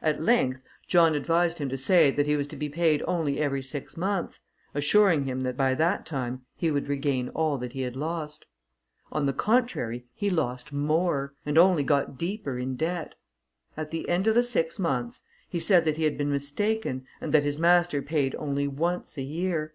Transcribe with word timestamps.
At 0.00 0.22
length, 0.22 0.62
John 0.88 1.14
advised 1.14 1.58
him 1.58 1.68
to 1.68 1.76
say, 1.76 2.10
that 2.10 2.26
he 2.26 2.34
was 2.34 2.46
to 2.46 2.56
be 2.56 2.70
paid 2.70 3.02
only 3.06 3.38
every 3.38 3.60
six 3.60 3.94
months, 3.94 4.40
assuring 4.74 5.24
him 5.26 5.40
that 5.40 5.54
by 5.54 5.74
that 5.74 6.06
time 6.06 6.46
he 6.56 6.70
would 6.70 6.88
regain 6.88 7.28
all 7.34 7.58
that 7.58 7.74
he 7.74 7.82
had 7.82 7.94
lost. 7.94 8.46
On 9.12 9.26
the 9.26 9.34
contrary, 9.34 10.06
he 10.14 10.30
lost 10.30 10.72
more, 10.72 11.34
and 11.44 11.58
only 11.58 11.82
got 11.82 12.16
deeper 12.16 12.58
in 12.58 12.74
debt. 12.74 13.16
At 13.76 13.90
the 13.90 14.08
end 14.08 14.26
of 14.26 14.34
the 14.34 14.44
six 14.44 14.78
months, 14.78 15.20
he 15.46 15.60
said 15.60 15.84
that 15.84 15.98
he 15.98 16.04
had 16.04 16.16
been 16.16 16.30
mistaken, 16.32 17.04
and 17.20 17.34
that 17.34 17.42
his 17.44 17.58
master 17.58 18.00
paid 18.00 18.34
only 18.36 18.66
once 18.66 19.18
a 19.18 19.22
year. 19.22 19.74